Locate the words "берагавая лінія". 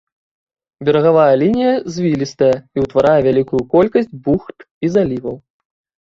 0.87-1.73